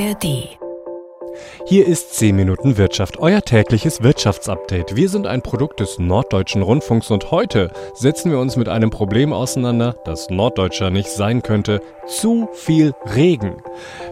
[0.00, 0.48] ARD.
[1.66, 4.96] Hier ist 10 Minuten Wirtschaft, euer tägliches Wirtschaftsupdate.
[4.96, 9.34] Wir sind ein Produkt des Norddeutschen Rundfunks und heute setzen wir uns mit einem Problem
[9.34, 11.82] auseinander, das Norddeutscher nicht sein könnte.
[12.06, 13.62] Zu viel Regen.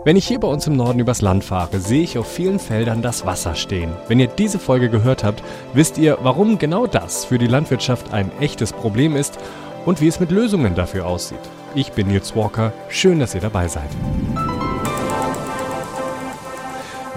[0.04, 3.00] Wenn ich hier bei uns im Norden übers Land fahre, sehe ich auf vielen Feldern
[3.00, 3.92] das Wasser stehen.
[4.08, 5.42] Wenn ihr diese Folge gehört habt,
[5.72, 9.38] wisst ihr, warum genau das für die Landwirtschaft ein echtes Problem ist
[9.86, 11.38] und wie es mit Lösungen dafür aussieht.
[11.74, 13.88] Ich bin Nils Walker, schön, dass ihr dabei seid.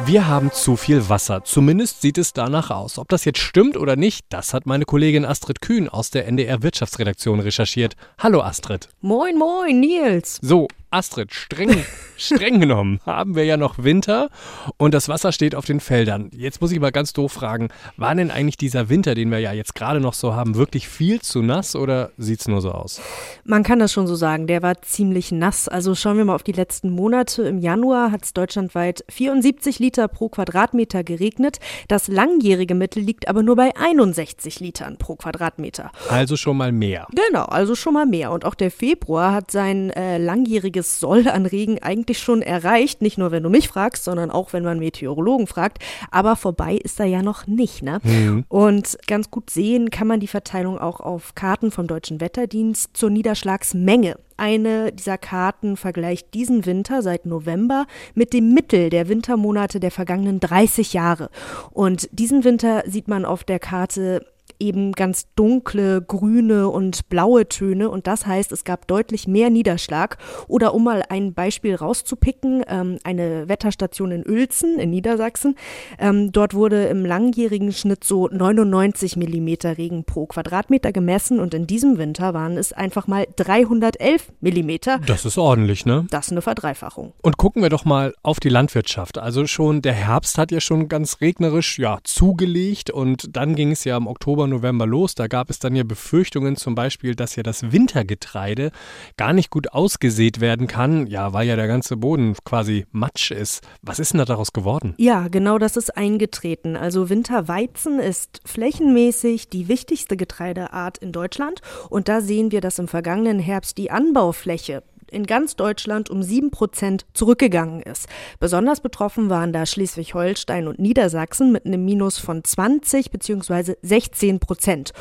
[0.05, 1.44] Wir haben zu viel Wasser.
[1.44, 2.98] Zumindest sieht es danach aus.
[2.98, 6.64] Ob das jetzt stimmt oder nicht, das hat meine Kollegin Astrid Kühn aus der NDR
[6.64, 7.96] Wirtschaftsredaktion recherchiert.
[8.18, 8.90] Hallo Astrid.
[9.02, 10.40] Moin, moin, Nils.
[10.42, 11.86] So, Astrid, streng,
[12.18, 14.30] streng genommen haben wir ja noch Winter
[14.76, 16.30] und das Wasser steht auf den Feldern.
[16.36, 19.54] Jetzt muss ich mal ganz doof fragen, war denn eigentlich dieser Winter, den wir ja
[19.54, 23.00] jetzt gerade noch so haben, wirklich viel zu nass oder sieht es nur so aus?
[23.45, 25.70] Man kann das schon so sagen, der war ziemlich nass.
[25.70, 27.44] Also schauen wir mal auf die letzten Monate.
[27.44, 31.59] Im Januar hat es deutschlandweit 74 Liter pro Quadratmeter geregnet.
[31.88, 35.89] Das langjährige Mittel liegt aber nur bei 61 Litern pro Quadratmeter.
[36.09, 37.08] Also schon mal mehr.
[37.30, 38.31] Genau, also schon mal mehr.
[38.31, 43.02] Und auch der Februar hat sein äh, langjähriges einiges Soll an Regen eigentlich schon erreicht.
[43.02, 45.80] Nicht nur, wenn du mich fragst, sondern auch, wenn man Meteorologen fragt.
[46.10, 47.84] Aber vorbei ist er ja noch nicht.
[47.84, 48.00] Ne?
[48.04, 48.46] Mhm.
[48.50, 53.09] Und ganz gut sehen kann man die Verteilung auch auf Karten vom Deutschen Wetterdienst zur
[53.09, 54.18] Niederschlagsmenge.
[54.38, 60.40] Eine dieser Karten vergleicht diesen Winter seit November mit dem Mittel der Wintermonate der vergangenen
[60.40, 61.30] 30 Jahre.
[61.70, 64.26] Und diesen Winter sieht man auf der Karte
[64.62, 70.18] eben ganz dunkle grüne und blaue Töne und das heißt, es gab deutlich mehr Niederschlag.
[70.48, 75.56] Oder um mal ein Beispiel rauszupicken, ähm, eine Wetterstation in Uelzen in Niedersachsen,
[76.00, 81.68] ähm, dort wurde im langjährigen Schnitt so 99 Millimeter Regen pro Quadratmeter gemessen und in
[81.68, 85.00] diesem Winter waren es einfach mal 311 Millimeter.
[85.06, 86.06] Das ist ordentlich, ne?
[86.12, 87.14] Das ist eine Verdreifachung.
[87.22, 89.18] Und gucken wir doch mal auf die Landwirtschaft.
[89.18, 93.84] Also schon der Herbst hat ja schon ganz regnerisch ja zugelegt und dann ging es
[93.84, 95.16] ja im Oktober November los.
[95.16, 98.72] Da gab es dann ja Befürchtungen zum Beispiel, dass ja das Wintergetreide
[99.17, 103.61] gar nicht gut ausgesät werden kann, ja, weil ja der ganze Boden quasi Matsch ist.
[103.81, 104.94] Was ist denn da daraus geworden?
[104.97, 106.75] Ja, genau das ist eingetreten.
[106.75, 112.88] Also Winterweizen ist flächenmäßig die wichtigste Getreideart in Deutschland und da sehen wir, dass im
[112.88, 118.07] vergangenen Herbst die Anbaufläche in ganz Deutschland um sieben Prozent zurückgegangen ist.
[118.39, 123.75] Besonders betroffen waren da Schleswig-Holstein und Niedersachsen mit einem Minus von 20 bzw.
[123.81, 124.94] 16 Prozent.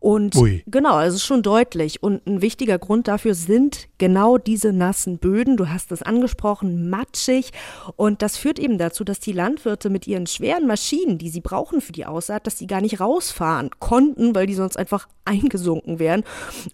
[0.00, 0.62] Und Ui.
[0.66, 2.02] genau, also schon deutlich.
[2.02, 5.56] Und ein wichtiger Grund dafür sind genau diese nassen Böden.
[5.56, 7.50] Du hast es angesprochen, matschig.
[7.96, 11.80] Und das führt eben dazu, dass die Landwirte mit ihren schweren Maschinen, die sie brauchen
[11.80, 16.22] für die Aussaat, dass sie gar nicht rausfahren konnten, weil die sonst einfach eingesunken wären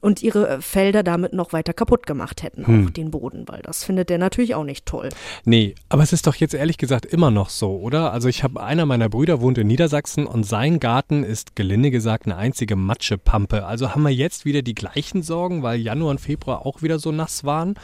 [0.00, 2.86] und ihre Felder damit noch weiter kaputt gemacht hätten, hm.
[2.86, 5.08] auch den Boden, weil das findet der natürlich auch nicht toll.
[5.44, 8.12] Nee, aber es ist doch jetzt ehrlich gesagt immer noch so, oder?
[8.12, 12.26] Also ich habe einer meiner Brüder wohnt in Niedersachsen und sein Garten ist gelinde gesagt
[12.26, 12.76] eine einzige
[13.12, 13.66] Matschepampe.
[13.66, 17.12] Also haben wir jetzt wieder die gleichen Sorgen, weil Januar und Februar auch wieder so
[17.12, 17.74] nass waren.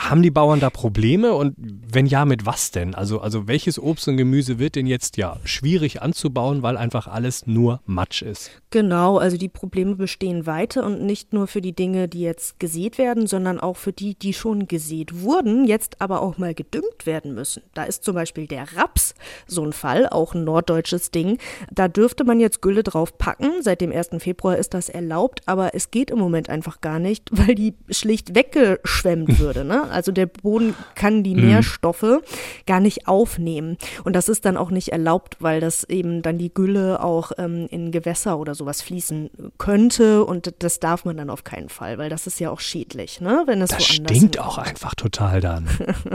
[0.00, 2.94] Haben die Bauern da Probleme und wenn ja, mit was denn?
[2.94, 7.46] Also, also welches Obst und Gemüse wird denn jetzt ja schwierig anzubauen, weil einfach alles
[7.46, 8.50] nur Matsch ist?
[8.70, 12.96] Genau, also die Probleme bestehen weiter und nicht nur für die Dinge, die jetzt gesät
[12.96, 17.34] werden, sondern auch für die, die schon gesät wurden, jetzt aber auch mal gedüngt werden
[17.34, 17.62] müssen.
[17.74, 19.14] Da ist zum Beispiel der Raps
[19.46, 21.38] so ein Fall, auch ein norddeutsches Ding.
[21.70, 23.50] Da dürfte man jetzt Gülle drauf packen.
[23.60, 24.10] Seit dem 1.
[24.18, 28.34] Februar ist das erlaubt, aber es geht im Moment einfach gar nicht, weil die schlicht
[28.34, 29.64] weggeschwemmt würde.
[29.64, 29.89] Ne?
[29.90, 31.46] Also der Boden kann die mhm.
[31.46, 32.20] Nährstoffe
[32.66, 33.76] gar nicht aufnehmen.
[34.04, 37.66] Und das ist dann auch nicht erlaubt, weil das eben dann die Gülle auch ähm,
[37.70, 40.24] in Gewässer oder sowas fließen könnte.
[40.24, 43.42] Und das darf man dann auf keinen Fall, weil das ist ja auch schädlich, ne?
[43.46, 45.68] Wenn es das stinkt auch einfach total dann.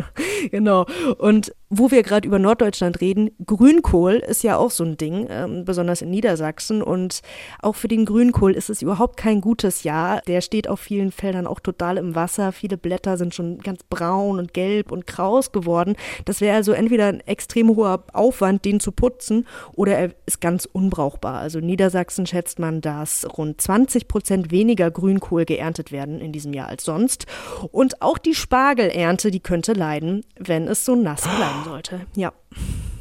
[0.51, 0.85] genau.
[1.17, 5.65] Und wo wir gerade über Norddeutschland reden, Grünkohl ist ja auch so ein Ding, ähm,
[5.65, 6.81] besonders in Niedersachsen.
[6.81, 7.21] Und
[7.61, 10.21] auch für den Grünkohl ist es überhaupt kein gutes Jahr.
[10.27, 12.51] Der steht auf vielen Feldern auch total im Wasser.
[12.51, 15.95] Viele Blätter sind schon ganz braun und gelb und kraus geworden.
[16.23, 20.65] Das wäre also entweder ein extrem hoher Aufwand, den zu putzen, oder er ist ganz
[20.71, 21.39] unbrauchbar.
[21.39, 26.53] Also in Niedersachsen schätzt man, dass rund 20 Prozent weniger Grünkohl geerntet werden in diesem
[26.53, 27.25] Jahr als sonst.
[27.71, 32.05] Und auch die Spargelernte, die könnte leiden, wenn es so nass bleiben sollte.
[32.15, 32.31] Ja.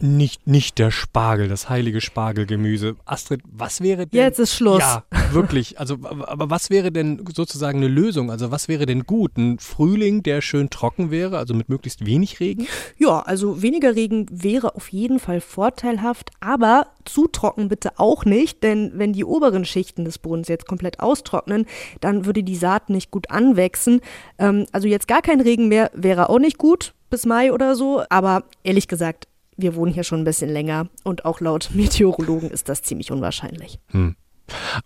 [0.01, 2.97] Nicht, nicht der Spargel, das heilige Spargelgemüse.
[3.07, 4.21] Astrid, was wäre denn.
[4.21, 4.81] Jetzt ist Schluss.
[4.81, 5.79] Ja, wirklich.
[5.79, 8.31] Also, aber was wäre denn sozusagen eine Lösung?
[8.31, 9.39] Also, was wäre denn gut?
[9.39, 12.67] Ein Frühling, der schön trocken wäre, also mit möglichst wenig Regen?
[12.99, 18.63] Ja, also weniger Regen wäre auf jeden Fall vorteilhaft, aber zu trocken bitte auch nicht,
[18.63, 21.67] denn wenn die oberen Schichten des Bodens jetzt komplett austrocknen,
[22.01, 24.01] dann würde die Saat nicht gut anwachsen.
[24.39, 28.03] Ähm, also, jetzt gar kein Regen mehr wäre auch nicht gut bis Mai oder so.
[28.11, 32.69] Aber ehrlich gesagt, wir wohnen hier schon ein bisschen länger und auch laut Meteorologen ist
[32.69, 33.79] das ziemlich unwahrscheinlich.
[33.93, 34.17] Hm.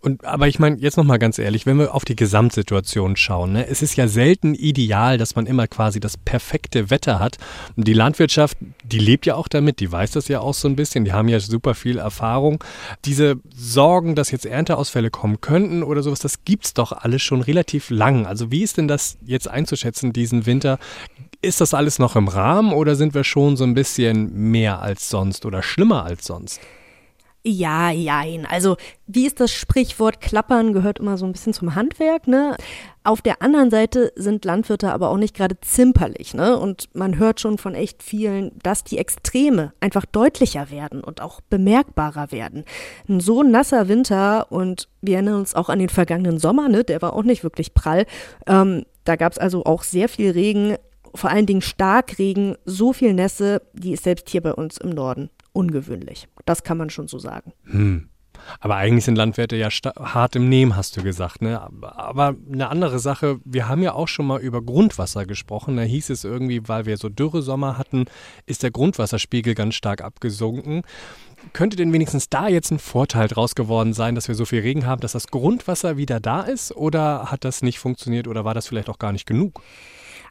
[0.03, 3.67] Und aber ich meine, jetzt nochmal ganz ehrlich, wenn wir auf die Gesamtsituation schauen, ne,
[3.67, 7.39] es ist ja selten ideal, dass man immer quasi das perfekte Wetter hat.
[7.75, 10.77] Und die Landwirtschaft, die lebt ja auch damit, die weiß das ja auch so ein
[10.77, 12.63] bisschen, die haben ja super viel Erfahrung.
[13.05, 17.91] Diese Sorgen, dass jetzt Ernteausfälle kommen könnten oder sowas, das gibt's doch alles schon relativ
[17.91, 18.27] lang.
[18.27, 20.79] Also wie ist denn das jetzt einzuschätzen, diesen Winter?
[21.41, 25.09] Ist das alles noch im Rahmen oder sind wir schon so ein bisschen mehr als
[25.09, 26.61] sonst oder schlimmer als sonst?
[27.45, 28.45] Ja, jein.
[28.45, 28.77] Also,
[29.07, 32.57] wie ist das Sprichwort klappern gehört immer so ein bisschen zum Handwerk, ne?
[33.05, 36.59] Auf der anderen Seite sind Landwirte aber auch nicht gerade zimperlich, ne?
[36.59, 41.41] Und man hört schon von echt vielen, dass die Extreme einfach deutlicher werden und auch
[41.41, 42.65] bemerkbarer werden.
[43.09, 46.83] Ein so nasser Winter und wir erinnern uns auch an den vergangenen Sommer, ne?
[46.83, 48.05] Der war auch nicht wirklich prall.
[48.49, 50.77] Ähm, da gab es also auch sehr viel Regen,
[51.15, 55.31] vor allen Dingen Starkregen, so viel Nässe, die ist selbst hier bei uns im Norden
[55.53, 56.29] ungewöhnlich.
[56.45, 57.53] Das kann man schon so sagen.
[57.65, 58.09] Hm.
[58.61, 61.43] Aber eigentlich sind Landwirte ja hart im Nehmen, hast du gesagt.
[61.43, 61.61] Ne?
[61.83, 65.77] Aber eine andere Sache, wir haben ja auch schon mal über Grundwasser gesprochen.
[65.77, 68.07] Da hieß es irgendwie, weil wir so dürre Sommer hatten,
[68.47, 70.83] ist der Grundwasserspiegel ganz stark abgesunken.
[71.53, 74.87] Könnte denn wenigstens da jetzt ein Vorteil draus geworden sein, dass wir so viel Regen
[74.87, 76.75] haben, dass das Grundwasser wieder da ist?
[76.75, 79.61] Oder hat das nicht funktioniert oder war das vielleicht auch gar nicht genug?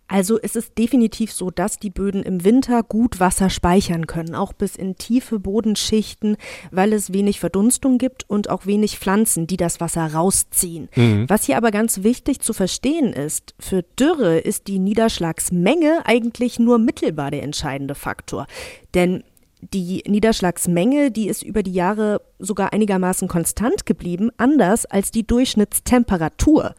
[0.07, 4.53] Also es ist definitiv so, dass die Böden im Winter gut Wasser speichern können, auch
[4.53, 6.37] bis in tiefe Bodenschichten,
[6.71, 10.87] weil es wenig Verdunstung gibt und auch wenig Pflanzen, die das Wasser rausziehen.
[10.95, 11.25] Mhm.
[11.27, 16.77] Was hier aber ganz wichtig zu verstehen ist, für Dürre ist die Niederschlagsmenge eigentlich nur
[16.79, 18.47] mittelbar der entscheidende Faktor.
[18.93, 19.23] Denn
[19.61, 26.75] die Niederschlagsmenge, die ist über die Jahre sogar einigermaßen konstant geblieben, anders als die Durchschnittstemperatur.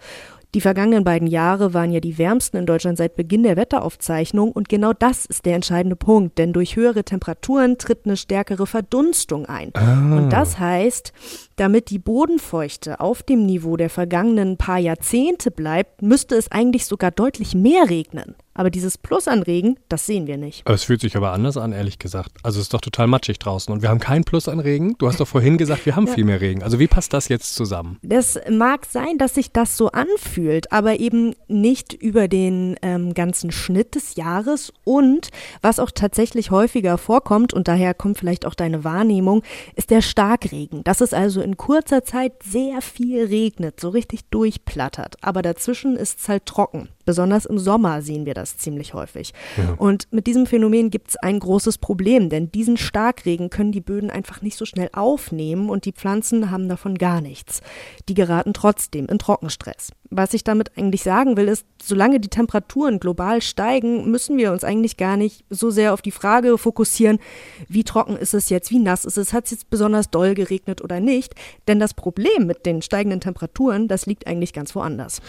[0.54, 4.70] Die vergangenen beiden Jahre waren ja die wärmsten in Deutschland seit Beginn der Wetteraufzeichnung und
[4.70, 9.72] genau das ist der entscheidende Punkt, denn durch höhere Temperaturen tritt eine stärkere Verdunstung ein.
[9.74, 10.16] Ah.
[10.16, 11.12] Und das heißt,
[11.56, 17.10] damit die Bodenfeuchte auf dem Niveau der vergangenen paar Jahrzehnte bleibt, müsste es eigentlich sogar
[17.10, 18.34] deutlich mehr regnen.
[18.58, 20.68] Aber dieses Plus an Regen, das sehen wir nicht.
[20.68, 22.32] Es fühlt sich aber anders an, ehrlich gesagt.
[22.42, 24.96] Also es ist doch total matschig draußen und wir haben kein Plus an Regen.
[24.98, 26.14] Du hast doch vorhin gesagt, wir haben ja.
[26.14, 26.64] viel mehr Regen.
[26.64, 27.98] Also wie passt das jetzt zusammen?
[28.02, 33.52] Das mag sein, dass sich das so anfühlt, aber eben nicht über den ähm, ganzen
[33.52, 35.28] Schnitt des Jahres und
[35.62, 39.44] was auch tatsächlich häufiger vorkommt und daher kommt vielleicht auch deine Wahrnehmung,
[39.76, 40.82] ist der Starkregen.
[40.82, 45.14] Das ist also in kurzer Zeit sehr viel regnet, so richtig durchplattert.
[45.20, 46.88] Aber dazwischen ist es halt trocken.
[47.08, 49.32] Besonders im Sommer sehen wir das ziemlich häufig.
[49.56, 49.76] Ja.
[49.78, 54.10] Und mit diesem Phänomen gibt es ein großes Problem, denn diesen Starkregen können die Böden
[54.10, 57.62] einfach nicht so schnell aufnehmen und die Pflanzen haben davon gar nichts.
[58.10, 59.88] Die geraten trotzdem in Trockenstress.
[60.10, 64.62] Was ich damit eigentlich sagen will, ist, solange die Temperaturen global steigen, müssen wir uns
[64.62, 67.20] eigentlich gar nicht so sehr auf die Frage fokussieren,
[67.68, 70.82] wie trocken ist es jetzt, wie nass ist es, hat es jetzt besonders doll geregnet
[70.82, 71.34] oder nicht.
[71.68, 75.22] Denn das Problem mit den steigenden Temperaturen, das liegt eigentlich ganz woanders.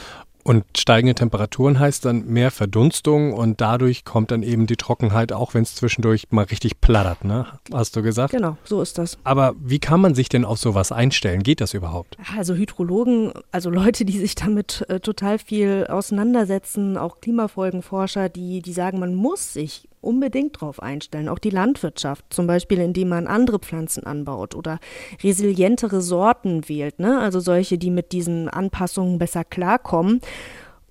[0.44, 5.53] Und steigende Temperaturen heißt dann mehr Verdunstung und dadurch kommt dann eben die Trockenheit, auch
[5.53, 7.45] wenn es zwischendurch mal richtig plattert, ne?
[7.74, 8.31] Hast du gesagt?
[8.31, 9.18] Genau, so ist das.
[9.24, 11.44] Aber wie kann man sich denn auf sowas einstellen?
[11.44, 12.18] Geht das überhaupt?
[12.38, 18.74] Also Hydrologen, also Leute, die sich damit äh, total viel auseinandersetzen, auch Klimafolgenforscher, die, die
[18.74, 21.29] sagen, man muss sich unbedingt drauf einstellen.
[21.29, 24.79] Auch die Landwirtschaft, zum Beispiel indem man andere Pflanzen anbaut oder
[25.24, 27.20] resilientere Sorten wählt, ne?
[27.20, 30.22] also solche, die mit diesen Anpassungen besser klarkommen.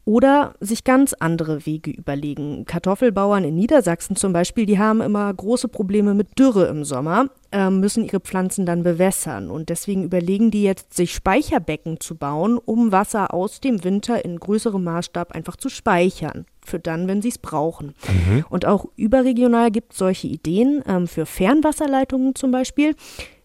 [0.08, 2.64] Oder sich ganz andere Wege überlegen.
[2.64, 7.68] Kartoffelbauern in Niedersachsen zum Beispiel, die haben immer große Probleme mit Dürre im Sommer, äh,
[7.68, 9.50] müssen ihre Pflanzen dann bewässern.
[9.50, 14.40] Und deswegen überlegen die jetzt, sich Speicherbecken zu bauen, um Wasser aus dem Winter in
[14.40, 17.88] größerem Maßstab einfach zu speichern für dann, wenn sie es brauchen.
[18.08, 18.46] Mhm.
[18.48, 22.94] Und auch überregional gibt es solche Ideen ähm, für Fernwasserleitungen zum Beispiel.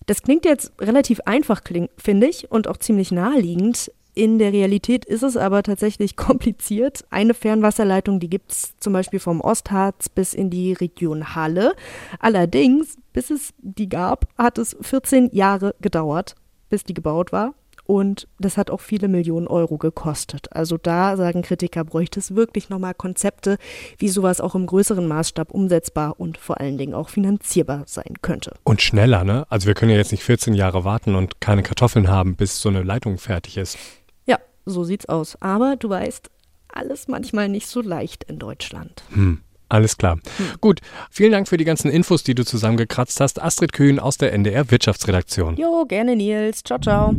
[0.05, 1.61] Das klingt jetzt relativ einfach,
[1.97, 3.91] finde ich, und auch ziemlich naheliegend.
[4.15, 7.05] In der Realität ist es aber tatsächlich kompliziert.
[7.09, 11.73] Eine Fernwasserleitung, die gibt es zum Beispiel vom Ostharz bis in die Region Halle.
[12.19, 16.35] Allerdings, bis es die gab, hat es 14 Jahre gedauert,
[16.69, 17.55] bis die gebaut war.
[17.85, 20.47] Und das hat auch viele Millionen Euro gekostet.
[20.53, 23.57] Also da sagen Kritiker, bräuchte es wirklich nochmal Konzepte,
[23.97, 28.53] wie sowas auch im größeren Maßstab umsetzbar und vor allen Dingen auch finanzierbar sein könnte.
[28.63, 29.45] Und schneller, ne?
[29.49, 32.69] Also wir können ja jetzt nicht 14 Jahre warten und keine Kartoffeln haben, bis so
[32.69, 33.77] eine Leitung fertig ist.
[34.65, 35.37] So sieht's aus.
[35.41, 36.29] Aber du weißt,
[36.67, 39.03] alles manchmal nicht so leicht in Deutschland.
[39.13, 39.41] Hm.
[39.69, 40.19] Alles klar.
[40.37, 40.45] Hm.
[40.61, 43.41] Gut, vielen Dank für die ganzen Infos, die du zusammengekratzt hast.
[43.41, 45.57] Astrid Kühn aus der NDR Wirtschaftsredaktion.
[45.57, 46.63] Jo, gerne Nils.
[46.63, 47.15] Ciao, ciao.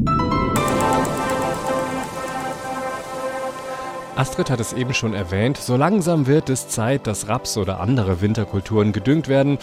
[4.17, 8.21] Astrid hat es eben schon erwähnt, so langsam wird es Zeit, dass Raps oder andere
[8.21, 9.59] Winterkulturen gedüngt werden.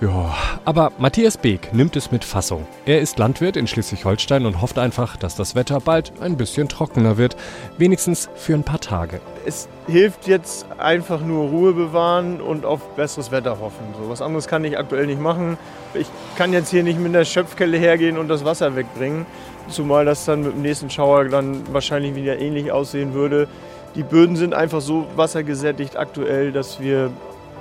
[0.00, 0.34] Ja,
[0.64, 2.66] aber Matthias Beek nimmt es mit Fassung.
[2.86, 7.16] Er ist Landwirt in Schleswig-Holstein und hofft einfach, dass das Wetter bald ein bisschen trockener
[7.16, 7.36] wird,
[7.76, 9.20] wenigstens für ein paar Tage.
[9.46, 13.84] Es hilft jetzt einfach nur Ruhe bewahren und auf besseres Wetter hoffen.
[14.00, 15.58] So was anderes kann ich aktuell nicht machen.
[15.94, 19.26] Ich kann jetzt hier nicht mit der Schöpfkelle hergehen und das Wasser wegbringen,
[19.68, 23.48] zumal das dann mit dem nächsten Schauer dann wahrscheinlich wieder ähnlich aussehen würde.
[23.94, 27.10] Die Böden sind einfach so wassergesättigt aktuell, dass wir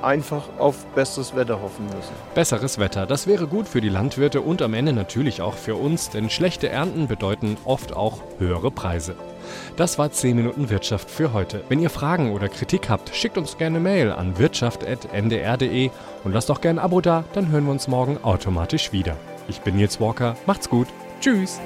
[0.02, 2.14] einfach auf besseres Wetter hoffen müssen.
[2.34, 6.10] Besseres Wetter, das wäre gut für die Landwirte und am Ende natürlich auch für uns,
[6.10, 9.16] denn schlechte Ernten bedeuten oft auch höhere Preise.
[9.76, 11.64] Das war 10 Minuten Wirtschaft für heute.
[11.70, 15.90] Wenn ihr Fragen oder Kritik habt, schickt uns gerne Mail an wirtschaft.ndr.de
[16.24, 19.18] und lasst auch gerne ein Abo da, dann hören wir uns morgen automatisch wieder.
[19.48, 20.88] Ich bin Nils Walker, macht's gut,
[21.20, 21.60] tschüss!